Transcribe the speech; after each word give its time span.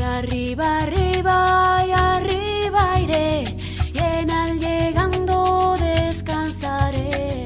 Y 0.00 0.02
arriba, 0.02 0.78
arriba, 0.78 1.84
y 1.86 1.90
arriba 1.92 3.00
iré. 3.00 3.44
Y 3.92 3.98
en 3.98 4.30
al 4.30 4.58
llegando 4.58 5.76
descansaré. 5.78 7.44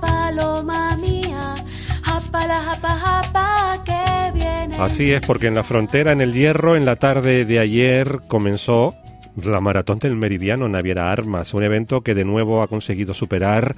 Paloma 0.00 0.96
mía. 0.96 1.54
Japa, 2.02 3.84
que 3.84 4.32
viene. 4.34 4.76
Así 4.80 5.12
es, 5.12 5.24
porque 5.24 5.46
en 5.46 5.54
la 5.54 5.62
frontera, 5.62 6.10
en 6.10 6.20
el 6.20 6.34
Hierro, 6.34 6.74
en 6.74 6.86
la 6.86 6.96
tarde 6.96 7.44
de 7.44 7.60
ayer 7.60 8.18
comenzó 8.26 8.96
la 9.40 9.60
Maratón 9.60 10.00
del 10.00 10.16
Meridiano 10.16 10.66
Naviera 10.68 11.12
Armas, 11.12 11.54
un 11.54 11.62
evento 11.62 12.00
que 12.00 12.16
de 12.16 12.24
nuevo 12.24 12.62
ha 12.62 12.66
conseguido 12.66 13.14
superar 13.14 13.76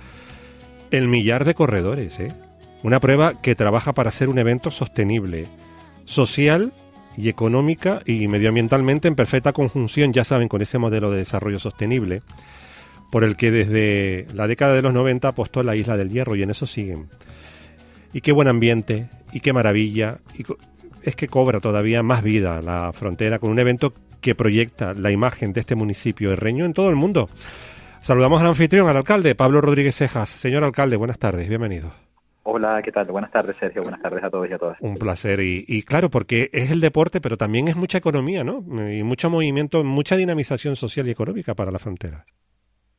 el 0.91 1.09
millar 1.09 1.45
de 1.45 1.55
corredores. 1.55 2.19
¿eh? 2.21 2.33
Una 2.83 3.01
prueba 3.01 3.35
que 3.43 3.55
trabaja 3.55 3.93
para 3.93 4.11
ser 4.11 4.31
un 4.31 4.39
evento 4.39 4.71
sostenible, 4.71 5.47
social 6.05 6.73
y 7.17 7.29
económica 7.29 8.03
y 8.07 8.29
medioambientalmente 8.29 9.09
en 9.09 9.15
perfecta 9.15 9.53
conjunción, 9.53 10.13
ya 10.13 10.25
saben, 10.25 10.49
con 10.49 10.63
ese 10.63 10.79
modelo 10.79 11.11
de 11.11 11.19
desarrollo 11.19 11.59
sostenible 11.59 12.23
por 13.13 13.25
el 13.25 13.37
que 13.37 13.51
desde 13.51 14.27
la 14.33 14.47
década 14.47 14.75
de 14.75 14.81
los 14.81 14.95
90 14.95 15.29
apostó 15.29 15.63
la 15.63 15.77
isla 15.77 15.99
del 15.99 16.09
Hierro 16.09 16.35
y 16.35 16.43
en 16.43 16.51
eso 16.51 16.67
siguen. 16.67 17.09
Y 18.15 18.23
qué 18.23 18.33
buen 18.33 18.49
ambiente, 18.49 19.11
y 19.35 19.41
qué 19.41 19.53
maravilla, 19.53 20.21
y 20.35 20.45
es 21.03 21.15
que 21.15 21.29
cobra 21.29 21.61
todavía 21.61 22.03
más 22.03 22.23
vida 22.23 22.63
la 22.63 22.91
frontera 22.95 23.39
con 23.39 23.51
un 23.51 23.59
evento 23.59 23.93
que 24.23 24.35
proyecta 24.35 24.95
la 24.95 25.11
imagen 25.11 25.53
de 25.53 25.61
este 25.61 25.75
municipio 25.75 26.31
de 26.31 26.37
Reño 26.37 26.65
en 26.65 26.73
todo 26.73 26.89
el 26.89 26.97
mundo. 26.97 27.29
Saludamos 28.01 28.41
al 28.41 28.49
anfitrión, 28.49 28.89
al 28.89 28.97
alcalde, 28.97 29.35
Pablo 29.35 29.61
Rodríguez 29.61 29.95
Cejas. 29.95 30.31
Señor 30.31 30.65
alcalde, 30.65 30.97
buenas 30.97 31.19
tardes, 31.19 31.49
bienvenido. 31.49 32.12
Hola, 32.45 32.83
¿qué 32.83 32.91
tal? 32.91 33.07
Buenas 33.07 33.31
tardes, 33.31 33.57
Sergio. 33.59 33.83
Buenas 33.83 34.03
tardes 34.03 34.25
a 34.25 34.31
todos 34.31 34.51
y 34.51 34.53
a 34.53 34.59
todas. 34.59 34.81
Un 34.81 34.97
placer. 34.97 35.41
Y, 35.41 35.65
y, 35.69 35.83
claro, 35.83 36.11
porque 36.11 36.51
es 36.53 36.71
el 36.71 36.81
deporte, 36.81 37.21
pero 37.21 37.37
también 37.37 37.69
es 37.69 37.77
mucha 37.77 37.99
economía, 37.99 38.43
¿no? 38.43 38.65
Y 38.91 39.05
mucho 39.05 39.31
movimiento, 39.31 39.85
mucha 39.85 40.17
dinamización 40.17 40.75
social 40.75 41.07
y 41.07 41.13
económica 41.13 41.55
para 41.55 41.71
la 41.71 41.79
frontera. 41.79 42.25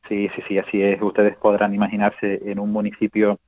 Sí, 0.08 0.28
sí, 0.34 0.42
sí, 0.48 0.58
así 0.58 0.82
es. 0.82 1.00
Ustedes 1.00 1.36
podrán 1.36 1.74
imaginarse 1.74 2.40
en 2.44 2.58
un 2.58 2.70
municipio 2.72 3.38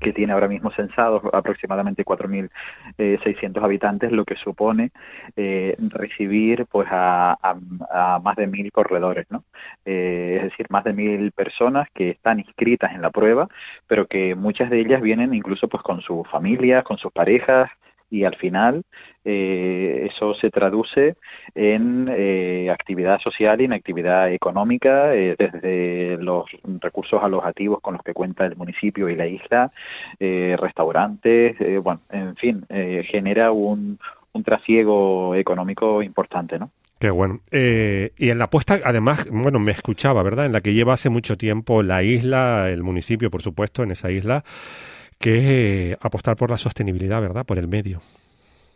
que 0.00 0.12
tiene 0.12 0.32
ahora 0.32 0.48
mismo 0.48 0.70
censados 0.72 1.22
aproximadamente 1.32 2.04
4.600 2.04 2.50
eh, 2.98 3.60
habitantes, 3.62 4.12
lo 4.12 4.24
que 4.24 4.36
supone 4.36 4.90
eh, 5.36 5.76
recibir 5.78 6.66
pues 6.66 6.88
a, 6.90 7.36
más 8.22 8.36
de 8.36 8.46
mil 8.46 8.70
corredores, 8.72 9.26
¿no? 9.30 9.44
Eh, 9.84 10.36
es 10.38 10.42
decir, 10.44 10.66
más 10.70 10.84
de 10.84 10.92
mil 10.92 11.32
personas 11.32 11.88
que 11.94 12.10
están 12.10 12.40
inscritas 12.40 12.92
en 12.92 13.02
la 13.02 13.10
prueba, 13.10 13.48
pero 13.86 14.06
que 14.06 14.34
muchas 14.34 14.70
de 14.70 14.80
ellas 14.80 15.02
vienen 15.02 15.34
incluso 15.34 15.68
pues 15.68 15.82
con 15.82 16.00
sus 16.00 16.28
familias, 16.28 16.84
con 16.84 16.98
sus 16.98 17.12
parejas, 17.12 17.70
y 18.10 18.24
al 18.24 18.36
final 18.36 18.82
eh, 19.24 20.08
eso 20.10 20.34
se 20.34 20.50
traduce 20.50 21.16
en 21.54 22.08
eh, 22.10 22.70
actividad 22.70 23.20
social 23.20 23.60
y 23.60 23.64
en 23.64 23.72
actividad 23.72 24.32
económica, 24.32 25.14
eh, 25.14 25.36
desde 25.38 26.16
los 26.18 26.46
recursos 26.80 27.22
alojativos 27.22 27.80
con 27.80 27.94
los 27.94 28.02
que 28.02 28.14
cuenta 28.14 28.46
el 28.46 28.56
municipio 28.56 29.08
y 29.08 29.16
la 29.16 29.26
isla, 29.26 29.70
eh, 30.18 30.56
restaurantes, 30.58 31.60
eh, 31.60 31.78
bueno, 31.78 32.00
en 32.10 32.36
fin, 32.36 32.64
genera 32.68 33.52
un, 33.52 33.98
un 34.32 34.44
trasiego 34.44 35.34
económico 35.34 36.02
importante, 36.02 36.58
¿no? 36.58 36.70
Qué 36.98 37.10
bueno. 37.10 37.40
Eh, 37.52 38.10
y 38.16 38.30
en 38.30 38.38
la 38.38 38.44
apuesta, 38.44 38.80
además, 38.84 39.26
bueno, 39.30 39.60
me 39.60 39.70
escuchaba, 39.70 40.22
¿verdad? 40.24 40.46
En 40.46 40.52
la 40.52 40.60
que 40.60 40.74
lleva 40.74 40.94
hace 40.94 41.10
mucho 41.10 41.36
tiempo 41.36 41.82
la 41.84 42.02
isla, 42.02 42.70
el 42.70 42.82
municipio, 42.82 43.30
por 43.30 43.42
supuesto, 43.42 43.84
en 43.84 43.92
esa 43.92 44.10
isla, 44.10 44.42
que 45.18 45.38
es 45.38 45.44
eh, 45.44 45.98
apostar 46.00 46.36
por 46.36 46.50
la 46.50 46.56
sostenibilidad, 46.56 47.20
¿verdad? 47.20 47.44
Por 47.44 47.58
el 47.58 47.68
medio. 47.68 48.00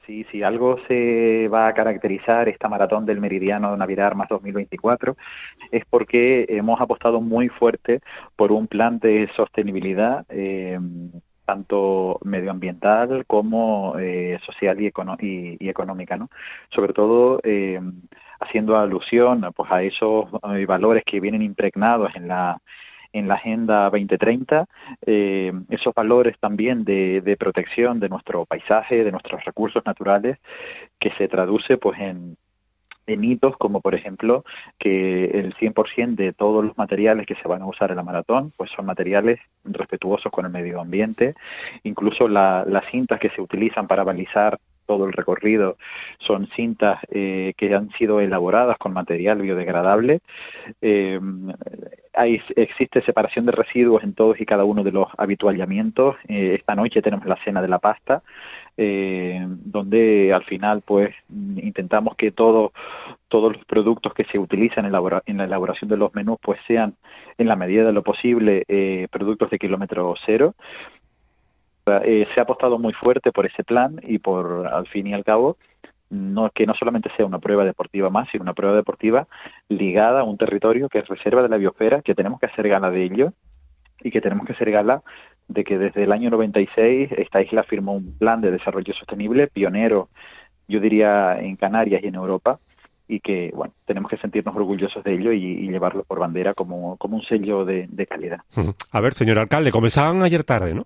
Sí, 0.06 0.26
sí, 0.32 0.42
algo 0.42 0.78
se 0.88 1.48
va 1.48 1.68
a 1.68 1.74
caracterizar 1.74 2.48
esta 2.48 2.68
maratón 2.68 3.06
del 3.06 3.20
Meridiano 3.20 3.76
Navidad 3.76 4.08
Armas 4.08 4.28
2024 4.28 5.16
es 5.70 5.84
porque 5.88 6.44
hemos 6.48 6.80
apostado 6.80 7.20
muy 7.20 7.48
fuerte 7.48 8.00
por 8.34 8.50
un 8.50 8.66
plan 8.66 8.98
de 8.98 9.30
sostenibilidad 9.36 10.26
eh, 10.28 10.78
tanto 11.44 12.18
medioambiental 12.24 13.24
como 13.26 13.98
eh, 13.98 14.38
social 14.46 14.80
y, 14.80 14.86
econo 14.86 15.16
y, 15.20 15.68
económica, 15.68 16.16
¿no? 16.16 16.30
Sobre 16.70 16.92
todo 16.92 17.40
eh, 17.42 17.80
haciendo 18.40 18.76
alusión 18.76 19.44
pues 19.54 19.70
a 19.70 19.82
esos 19.82 20.26
eh, 20.54 20.66
valores 20.66 21.04
que 21.04 21.20
vienen 21.20 21.42
impregnados 21.42 22.14
en 22.14 22.28
la 22.28 22.58
en 23.12 23.28
la 23.28 23.34
Agenda 23.34 23.84
2030, 23.84 24.66
eh, 25.06 25.52
esos 25.70 25.94
valores 25.94 26.38
también 26.38 26.84
de, 26.84 27.20
de, 27.20 27.36
protección 27.36 28.00
de 28.00 28.08
nuestro 28.08 28.46
paisaje, 28.46 29.04
de 29.04 29.12
nuestros 29.12 29.44
recursos 29.44 29.84
naturales, 29.84 30.38
que 30.98 31.10
se 31.12 31.28
traduce 31.28 31.76
pues 31.76 31.98
en, 32.00 32.36
hitos 33.06 33.56
como 33.58 33.80
por 33.80 33.94
ejemplo 33.94 34.44
que 34.78 35.24
el 35.24 35.54
100% 35.56 36.14
de 36.14 36.32
todos 36.32 36.64
los 36.64 36.78
materiales 36.78 37.26
que 37.26 37.34
se 37.34 37.48
van 37.48 37.60
a 37.60 37.66
usar 37.66 37.90
en 37.90 37.96
la 37.96 38.02
maratón 38.02 38.52
pues 38.56 38.70
son 38.70 38.86
materiales 38.86 39.38
respetuosos 39.64 40.32
con 40.32 40.46
el 40.46 40.52
medio 40.52 40.80
ambiente, 40.80 41.34
incluso 41.82 42.26
la, 42.28 42.64
las 42.66 42.84
cintas 42.90 43.20
que 43.20 43.30
se 43.30 43.42
utilizan 43.42 43.86
para 43.86 44.04
balizar 44.04 44.58
todo 44.86 45.06
el 45.06 45.12
recorrido 45.12 45.76
son 46.18 46.48
cintas 46.56 47.00
eh, 47.10 47.54
que 47.56 47.74
han 47.74 47.90
sido 47.92 48.20
elaboradas 48.20 48.78
con 48.78 48.92
material 48.92 49.40
biodegradable. 49.40 50.20
Eh, 50.80 51.20
hay, 52.14 52.40
existe 52.56 53.02
separación 53.02 53.46
de 53.46 53.52
residuos 53.52 54.02
en 54.02 54.14
todos 54.14 54.40
y 54.40 54.46
cada 54.46 54.64
uno 54.64 54.82
de 54.82 54.92
los 54.92 55.08
habituallamientos. 55.16 56.16
Eh, 56.28 56.56
esta 56.58 56.74
noche 56.74 57.02
tenemos 57.02 57.26
la 57.26 57.36
cena 57.44 57.62
de 57.62 57.68
la 57.68 57.78
pasta, 57.78 58.22
eh, 58.76 59.44
donde 59.48 60.32
al 60.32 60.44
final 60.44 60.82
pues 60.82 61.14
intentamos 61.30 62.16
que 62.16 62.30
todo, 62.32 62.72
todos 63.28 63.54
los 63.54 63.64
productos 63.64 64.14
que 64.14 64.24
se 64.24 64.38
utilizan 64.38 64.84
en, 64.86 64.92
la 64.92 65.44
elaboración 65.44 65.90
de 65.90 65.96
los 65.96 66.14
menús 66.14 66.38
pues 66.42 66.60
sean 66.66 66.94
en 67.38 67.48
la 67.48 67.56
medida 67.56 67.84
de 67.84 67.92
lo 67.92 68.02
posible 68.02 68.64
eh, 68.68 69.08
productos 69.10 69.50
de 69.50 69.58
kilómetro 69.58 70.14
cero 70.24 70.54
eh, 71.86 72.28
se 72.32 72.40
ha 72.40 72.44
apostado 72.44 72.78
muy 72.78 72.92
fuerte 72.92 73.32
por 73.32 73.44
ese 73.44 73.64
plan 73.64 74.00
y 74.02 74.18
por, 74.18 74.68
al 74.68 74.86
fin 74.86 75.08
y 75.08 75.14
al 75.14 75.24
cabo, 75.24 75.56
no 76.12 76.50
que 76.50 76.66
no 76.66 76.74
solamente 76.74 77.10
sea 77.16 77.24
una 77.24 77.38
prueba 77.38 77.64
deportiva 77.64 78.10
más, 78.10 78.28
sino 78.30 78.42
una 78.42 78.52
prueba 78.52 78.76
deportiva 78.76 79.26
ligada 79.68 80.20
a 80.20 80.24
un 80.24 80.36
territorio 80.36 80.88
que 80.88 80.98
es 80.98 81.08
reserva 81.08 81.42
de 81.42 81.48
la 81.48 81.56
biosfera, 81.56 82.02
que 82.02 82.14
tenemos 82.14 82.38
que 82.38 82.46
hacer 82.46 82.68
gala 82.68 82.90
de 82.90 83.02
ello 83.02 83.32
y 84.02 84.10
que 84.10 84.20
tenemos 84.20 84.46
que 84.46 84.52
hacer 84.52 84.70
gala 84.70 85.02
de 85.48 85.64
que 85.64 85.78
desde 85.78 86.04
el 86.04 86.12
año 86.12 86.30
96 86.30 87.12
esta 87.16 87.40
isla 87.40 87.62
firmó 87.62 87.94
un 87.94 88.16
plan 88.18 88.40
de 88.42 88.50
desarrollo 88.50 88.92
sostenible 88.92 89.46
pionero, 89.48 90.10
yo 90.68 90.80
diría, 90.80 91.38
en 91.40 91.56
Canarias 91.56 92.02
y 92.02 92.08
en 92.08 92.14
Europa, 92.14 92.58
y 93.08 93.20
que, 93.20 93.50
bueno, 93.54 93.74
tenemos 93.86 94.10
que 94.10 94.16
sentirnos 94.18 94.54
orgullosos 94.54 95.02
de 95.04 95.14
ello 95.14 95.32
y, 95.32 95.44
y 95.44 95.68
llevarlo 95.68 96.04
por 96.04 96.18
bandera 96.18 96.54
como, 96.54 96.96
como 96.98 97.16
un 97.16 97.22
sello 97.24 97.64
de, 97.64 97.86
de 97.90 98.06
calidad. 98.06 98.40
A 98.92 99.00
ver, 99.00 99.14
señor 99.14 99.38
alcalde, 99.38 99.72
comenzaban 99.72 100.22
ayer 100.22 100.44
tarde, 100.44 100.74
¿no? 100.74 100.82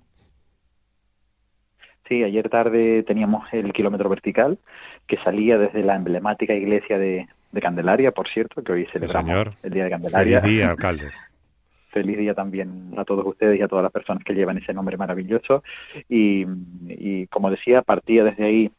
Sí, 2.09 2.23
ayer 2.23 2.49
tarde 2.49 3.03
teníamos 3.03 3.53
el 3.53 3.73
kilómetro 3.73 4.09
vertical 4.09 4.59
que 5.07 5.17
salía 5.19 5.59
desde 5.59 5.83
la 5.83 5.97
emblemática 5.97 6.55
iglesia 6.55 6.99
de, 6.99 7.27
de 7.53 7.61
Candelaria, 7.61 8.13
por 8.13 8.29
cierto, 8.29 8.63
que 8.63 8.73
hoy 8.73 8.87
celebramos 8.93 9.49
sí, 9.53 9.59
el 9.65 9.73
Día 9.73 9.85
de 9.85 9.91
Candelaria. 9.91 10.41
Feliz 10.41 10.57
día, 10.57 10.71
alcalde. 10.71 11.11
Feliz 11.91 12.19
día 12.19 12.35
también 12.35 12.93
a 12.99 13.05
todos 13.05 13.27
ustedes 13.27 13.59
y 13.59 13.63
a 13.63 13.69
todas 13.69 13.83
las 13.83 13.93
personas 13.93 14.23
que 14.23 14.35
llevan 14.35 14.59
ese 14.59 14.75
nombre 14.75 14.99
maravilloso. 14.99 15.65
Y, 16.09 16.45
y 16.89 17.27
como 17.29 17.51
decía, 17.51 17.81
partía 17.81 18.23
desde 18.23 18.45
ahí 18.45 18.71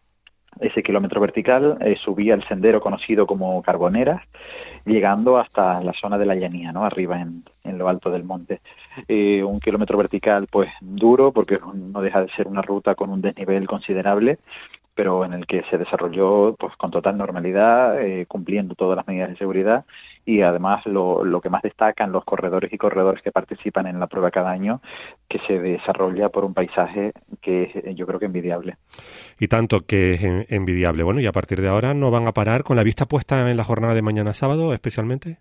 ese 0.61 0.83
kilómetro 0.83 1.21
vertical, 1.21 1.77
eh, 1.81 1.95
subía 2.03 2.33
el 2.33 2.47
sendero 2.47 2.81
conocido 2.81 3.25
como 3.27 3.61
Carboneras, 3.61 4.21
llegando 4.85 5.37
hasta 5.37 5.81
la 5.81 5.93
zona 5.93 6.17
de 6.17 6.25
la 6.25 6.35
llanía, 6.35 6.71
¿no? 6.71 6.85
arriba 6.85 7.21
en, 7.21 7.43
en 7.63 7.77
lo 7.77 7.89
alto 7.89 8.09
del 8.09 8.23
monte. 8.23 8.61
Eh, 9.07 9.43
un 9.43 9.59
kilómetro 9.59 9.97
vertical 9.97 10.47
pues 10.51 10.69
duro 10.81 11.31
porque 11.31 11.59
no 11.73 12.01
deja 12.01 12.21
de 12.21 12.31
ser 12.31 12.47
una 12.47 12.61
ruta 12.61 12.95
con 12.95 13.09
un 13.09 13.21
desnivel 13.21 13.67
considerable 13.67 14.39
pero 14.97 15.23
en 15.23 15.33
el 15.33 15.45
que 15.45 15.63
se 15.69 15.77
desarrolló 15.77 16.55
pues 16.57 16.75
con 16.75 16.89
total 16.89 17.19
normalidad, 17.19 18.01
eh, 18.01 18.25
cumpliendo 18.25 18.73
todas 18.73 18.97
las 18.97 19.07
medidas 19.07 19.29
de 19.29 19.37
seguridad 19.37 19.85
y 20.25 20.41
además 20.41 20.83
lo, 20.87 21.23
lo, 21.23 21.39
que 21.39 21.51
más 21.51 21.61
destacan 21.61 22.11
los 22.11 22.25
corredores 22.25 22.73
y 22.73 22.79
corredores 22.79 23.21
que 23.21 23.31
participan 23.31 23.85
en 23.85 23.99
la 23.99 24.07
prueba 24.07 24.31
cada 24.31 24.49
año, 24.49 24.81
que 25.29 25.37
se 25.45 25.59
desarrolla 25.59 26.29
por 26.29 26.45
un 26.45 26.55
paisaje 26.55 27.13
que 27.47 27.63
es 27.63 27.75
eh, 27.77 27.95
yo 27.95 28.05
creo 28.05 28.19
que 28.19 28.25
envidiable. 28.25 28.75
Y 29.39 29.47
tanto 29.47 29.85
que 29.85 30.15
es 30.15 30.51
envidiable. 30.51 31.03
Bueno, 31.03 31.21
y 31.21 31.27
a 31.27 31.31
partir 31.31 31.61
de 31.61 31.69
ahora 31.69 31.93
no 31.93 32.11
van 32.11 32.27
a 32.27 32.33
parar 32.33 32.63
con 32.63 32.75
la 32.75 32.83
vista 32.83 33.05
puesta 33.05 33.49
en 33.49 33.55
la 33.55 33.63
jornada 33.63 33.95
de 33.95 34.01
mañana 34.01 34.33
sábado 34.33 34.73
especialmente. 34.73 35.37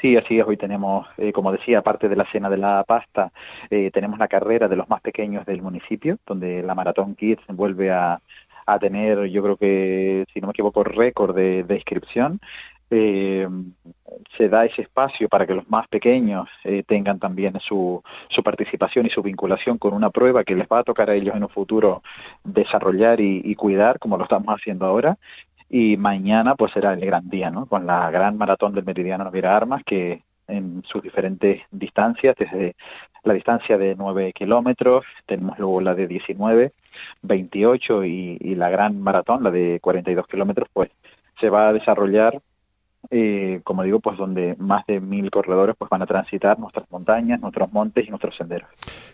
Sí, 0.00 0.16
así 0.16 0.38
es. 0.38 0.46
Hoy 0.46 0.56
tenemos, 0.56 1.06
eh, 1.16 1.32
como 1.32 1.50
decía, 1.50 1.78
aparte 1.78 2.08
de 2.08 2.16
la 2.16 2.30
cena 2.30 2.48
de 2.48 2.58
la 2.58 2.84
pasta, 2.86 3.32
eh, 3.70 3.90
tenemos 3.92 4.18
la 4.18 4.28
carrera 4.28 4.68
de 4.68 4.76
los 4.76 4.88
más 4.88 5.00
pequeños 5.00 5.46
del 5.46 5.62
municipio, 5.62 6.18
donde 6.26 6.62
la 6.62 6.74
Maratón 6.74 7.14
Kids 7.14 7.42
vuelve 7.48 7.90
a, 7.90 8.20
a 8.66 8.78
tener, 8.78 9.24
yo 9.26 9.42
creo 9.42 9.56
que, 9.56 10.24
si 10.32 10.40
no 10.40 10.48
me 10.48 10.52
equivoco, 10.52 10.84
récord 10.84 11.34
de, 11.34 11.64
de 11.64 11.74
inscripción. 11.74 12.40
Eh, 12.94 13.48
se 14.36 14.48
da 14.48 14.64
ese 14.64 14.82
espacio 14.82 15.28
para 15.28 15.46
que 15.46 15.54
los 15.54 15.68
más 15.68 15.88
pequeños 15.88 16.48
eh, 16.64 16.82
tengan 16.86 17.18
también 17.18 17.58
su, 17.60 18.02
su 18.28 18.42
participación 18.42 19.06
y 19.06 19.10
su 19.10 19.22
vinculación 19.22 19.78
con 19.78 19.94
una 19.94 20.10
prueba 20.10 20.44
que 20.44 20.54
les 20.54 20.66
va 20.68 20.80
a 20.80 20.84
tocar 20.84 21.10
a 21.10 21.14
ellos 21.14 21.34
en 21.34 21.42
un 21.42 21.48
futuro 21.48 22.02
desarrollar 22.44 23.20
y, 23.20 23.54
cuidar, 23.56 23.98
como 23.98 24.16
lo 24.16 24.24
estamos 24.24 24.54
haciendo 24.54 24.86
ahora. 24.86 25.16
Y 25.68 25.96
mañana 25.96 26.54
pues 26.54 26.72
será 26.72 26.92
el 26.92 27.04
gran 27.04 27.28
día, 27.28 27.50
¿no? 27.50 27.66
Con 27.66 27.86
la 27.86 28.10
gran 28.10 28.36
maratón 28.38 28.74
del 28.74 28.84
Meridiano 28.84 29.24
Naviera 29.24 29.56
Armas 29.56 29.82
que 29.84 30.22
en 30.46 30.82
sus 30.84 31.02
diferentes 31.02 31.62
distancias, 31.70 32.36
desde 32.38 32.76
la 33.24 33.32
distancia 33.34 33.78
de 33.78 33.94
9 33.96 34.32
kilómetros, 34.34 35.04
tenemos 35.26 35.58
luego 35.58 35.80
la 35.80 35.94
de 35.94 36.06
19, 36.06 36.72
28 37.22 38.04
y, 38.04 38.36
y 38.40 38.54
la 38.54 38.68
gran 38.68 39.00
maratón, 39.00 39.42
la 39.42 39.50
de 39.50 39.80
42 39.80 40.26
kilómetros, 40.26 40.68
pues 40.72 40.90
se 41.40 41.48
va 41.48 41.68
a 41.68 41.72
desarrollar 41.72 42.40
eh, 43.10 43.60
como 43.64 43.82
digo, 43.82 44.00
pues 44.00 44.16
donde 44.16 44.54
más 44.58 44.86
de 44.86 45.00
mil 45.00 45.30
corredores 45.30 45.76
pues 45.78 45.88
van 45.88 46.02
a 46.02 46.06
transitar 46.06 46.58
nuestras 46.58 46.90
montañas, 46.90 47.40
nuestros 47.40 47.72
montes 47.72 48.06
y 48.06 48.10
nuestros 48.10 48.36
senderos. 48.36 48.68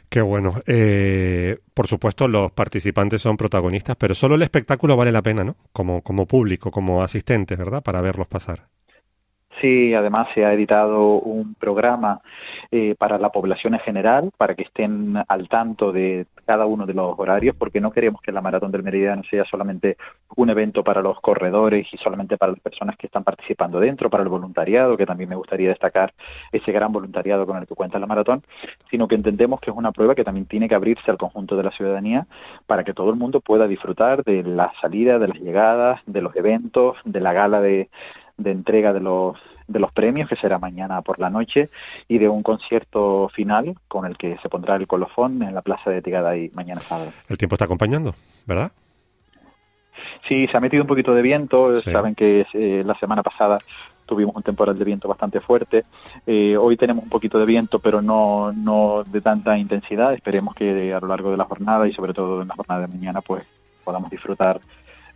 Qué 0.08 0.20
bueno. 0.20 0.54
Eh, 0.66 1.58
por 1.74 1.86
supuesto, 1.86 2.28
los 2.28 2.52
participantes 2.52 3.22
son 3.22 3.36
protagonistas, 3.36 3.96
pero 3.96 4.14
solo 4.14 4.34
el 4.34 4.42
espectáculo 4.42 4.96
vale 4.96 5.12
la 5.12 5.22
pena, 5.22 5.44
¿no? 5.44 5.56
Como, 5.72 6.02
como 6.02 6.26
público, 6.26 6.70
como 6.70 7.02
asistentes, 7.02 7.56
¿verdad? 7.56 7.82
Para 7.82 8.00
verlos 8.00 8.26
pasar. 8.26 8.66
Sí, 9.60 9.92
además 9.92 10.28
se 10.34 10.44
ha 10.44 10.54
editado 10.54 11.18
un 11.18 11.54
programa 11.54 12.22
eh, 12.70 12.94
para 12.98 13.18
la 13.18 13.30
población 13.30 13.74
en 13.74 13.80
general, 13.80 14.30
para 14.38 14.54
que 14.54 14.62
estén 14.62 15.16
al 15.28 15.48
tanto 15.48 15.92
de 15.92 16.26
cada 16.46 16.64
uno 16.64 16.86
de 16.86 16.94
los 16.94 17.18
horarios, 17.18 17.54
porque 17.56 17.80
no 17.80 17.90
queremos 17.90 18.22
que 18.22 18.32
la 18.32 18.40
Maratón 18.40 18.72
del 18.72 18.82
Meridiano 18.82 19.22
sea 19.28 19.44
solamente 19.44 19.98
un 20.36 20.48
evento 20.48 20.82
para 20.82 21.02
los 21.02 21.20
corredores 21.20 21.86
y 21.92 21.98
solamente 21.98 22.38
para 22.38 22.52
las 22.52 22.60
personas 22.60 22.96
que 22.96 23.06
están 23.06 23.22
participando 23.22 23.78
dentro, 23.80 24.08
para 24.08 24.22
el 24.22 24.30
voluntariado, 24.30 24.96
que 24.96 25.04
también 25.04 25.28
me 25.28 25.36
gustaría 25.36 25.68
destacar 25.68 26.14
ese 26.52 26.72
gran 26.72 26.90
voluntariado 26.90 27.44
con 27.44 27.58
el 27.58 27.66
que 27.66 27.74
cuenta 27.74 27.98
la 27.98 28.06
Maratón, 28.06 28.42
sino 28.90 29.08
que 29.08 29.14
entendemos 29.14 29.60
que 29.60 29.70
es 29.70 29.76
una 29.76 29.92
prueba 29.92 30.14
que 30.14 30.24
también 30.24 30.46
tiene 30.46 30.68
que 30.68 30.74
abrirse 30.74 31.10
al 31.10 31.18
conjunto 31.18 31.56
de 31.56 31.64
la 31.64 31.70
ciudadanía 31.72 32.26
para 32.66 32.82
que 32.82 32.94
todo 32.94 33.10
el 33.10 33.16
mundo 33.16 33.40
pueda 33.40 33.66
disfrutar 33.66 34.24
de 34.24 34.42
la 34.42 34.72
salida, 34.80 35.18
de 35.18 35.28
las 35.28 35.38
llegadas, 35.38 36.00
de 36.06 36.22
los 36.22 36.34
eventos, 36.34 36.96
de 37.04 37.20
la 37.20 37.34
gala 37.34 37.60
de 37.60 37.90
de 38.42 38.50
entrega 38.52 38.92
de 38.92 39.00
los 39.00 39.36
de 39.68 39.78
los 39.78 39.92
premios 39.92 40.28
que 40.28 40.34
será 40.34 40.58
mañana 40.58 41.00
por 41.02 41.20
la 41.20 41.30
noche 41.30 41.68
y 42.08 42.18
de 42.18 42.28
un 42.28 42.42
concierto 42.42 43.28
final 43.28 43.76
con 43.86 44.04
el 44.04 44.16
que 44.16 44.36
se 44.42 44.48
pondrá 44.48 44.74
el 44.74 44.88
colofón 44.88 45.42
en 45.44 45.54
la 45.54 45.62
plaza 45.62 45.90
de 45.90 46.02
Tigada 46.02 46.36
y 46.36 46.50
mañana 46.50 46.80
sábado. 46.80 47.12
El 47.28 47.38
tiempo 47.38 47.54
está 47.54 47.66
acompañando, 47.66 48.14
¿verdad? 48.46 48.72
Sí, 50.26 50.48
se 50.48 50.56
ha 50.56 50.60
metido 50.60 50.82
un 50.82 50.88
poquito 50.88 51.14
de 51.14 51.22
viento. 51.22 51.80
Saben 51.80 52.16
que 52.16 52.46
eh, 52.52 52.82
la 52.84 52.94
semana 52.94 53.22
pasada 53.22 53.58
tuvimos 54.06 54.34
un 54.34 54.42
temporal 54.42 54.76
de 54.76 54.84
viento 54.84 55.06
bastante 55.06 55.40
fuerte. 55.40 55.84
Eh, 56.26 56.56
hoy 56.56 56.76
tenemos 56.76 57.04
un 57.04 57.10
poquito 57.10 57.38
de 57.38 57.46
viento, 57.46 57.78
pero 57.78 58.02
no, 58.02 58.52
no 58.52 59.04
de 59.04 59.20
tanta 59.20 59.56
intensidad. 59.56 60.14
Esperemos 60.14 60.54
que 60.56 60.92
a 60.92 60.98
lo 60.98 61.06
largo 61.06 61.30
de 61.30 61.36
la 61.36 61.44
jornada 61.44 61.86
y 61.86 61.92
sobre 61.92 62.12
todo 62.12 62.42
en 62.42 62.48
la 62.48 62.56
jornada 62.56 62.80
de 62.80 62.88
mañana, 62.88 63.20
pues 63.20 63.44
podamos 63.84 64.10
disfrutar 64.10 64.60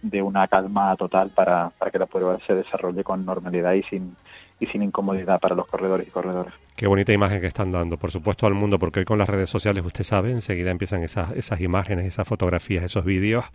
de 0.04 0.20
una 0.20 0.46
calma 0.48 0.94
total 0.96 1.30
para, 1.30 1.70
para 1.70 1.90
que 1.90 1.98
la 1.98 2.06
prueba 2.06 2.38
se 2.46 2.54
desarrolle 2.54 3.02
con 3.02 3.24
normalidad 3.24 3.72
y 3.72 3.82
sin, 3.84 4.14
y 4.60 4.66
sin 4.66 4.82
incomodidad 4.82 5.40
para 5.40 5.54
los 5.54 5.66
corredores 5.66 6.06
y 6.06 6.10
corredoras. 6.10 6.52
Qué 6.76 6.86
bonita 6.86 7.12
imagen 7.12 7.40
que 7.40 7.46
están 7.46 7.72
dando, 7.72 7.96
por 7.96 8.10
supuesto, 8.10 8.46
al 8.46 8.52
mundo, 8.52 8.78
porque 8.78 9.00
hoy 9.00 9.06
con 9.06 9.18
las 9.18 9.28
redes 9.28 9.48
sociales, 9.48 9.84
usted 9.84 10.04
sabe, 10.04 10.30
enseguida 10.30 10.70
empiezan 10.70 11.02
esas, 11.02 11.32
esas 11.32 11.60
imágenes, 11.60 12.04
esas 12.04 12.28
fotografías, 12.28 12.84
esos 12.84 13.04
vídeos 13.04 13.46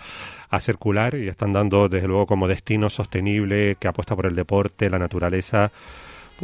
a 0.49 0.59
circular 0.59 1.13
y 1.15 1.27
están 1.27 1.53
dando, 1.53 1.87
desde 1.87 2.07
luego, 2.07 2.25
como 2.25 2.47
destino 2.47 2.89
sostenible 2.89 3.75
que 3.75 3.87
apuesta 3.87 4.15
por 4.15 4.25
el 4.25 4.35
deporte, 4.35 4.89
la 4.89 4.97
naturaleza, 4.97 5.71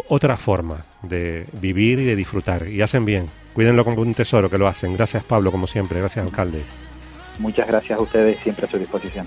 otra 0.07 0.37
forma 0.37 0.85
de 1.01 1.47
vivir 1.53 1.99
y 1.99 2.05
de 2.05 2.15
disfrutar. 2.15 2.67
Y 2.67 2.81
hacen 2.81 3.05
bien. 3.05 3.27
Cuídenlo 3.53 3.83
como 3.83 4.01
un 4.01 4.13
tesoro 4.13 4.49
que 4.49 4.57
lo 4.57 4.67
hacen. 4.67 4.93
Gracias, 4.93 5.23
Pablo, 5.23 5.51
como 5.51 5.65
siempre. 5.65 5.99
Gracias, 5.99 6.23
alcalde. 6.23 6.61
Muchas 7.39 7.67
gracias 7.67 7.99
a 7.99 8.01
ustedes, 8.01 8.37
siempre 8.39 8.65
a 8.65 8.69
su 8.69 8.77
disposición. 8.77 9.25